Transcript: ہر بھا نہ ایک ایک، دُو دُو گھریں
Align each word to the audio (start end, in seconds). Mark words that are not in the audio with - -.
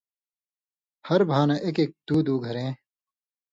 ہر 1.09 1.21
بھا 1.29 1.39
نہ 1.47 1.55
ایک 1.63 1.77
ایک، 1.81 1.91
دُو 2.07 2.17
دُو 2.25 2.35
گھریں 2.45 2.71